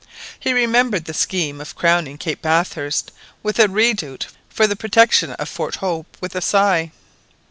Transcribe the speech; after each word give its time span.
He 0.39 0.51
remembered 0.51 1.05
the 1.05 1.13
scheme 1.13 1.61
of 1.61 1.75
crowning 1.75 2.17
Cape 2.17 2.41
Bathurst 2.41 3.11
with 3.43 3.59
a 3.59 3.67
redoubt 3.67 4.25
for 4.49 4.65
the 4.65 4.75
protection 4.75 5.33
of 5.33 5.47
Fort 5.47 5.75
Hope 5.75 6.17
with 6.19 6.33
a 6.35 6.41
sigh. 6.41 6.91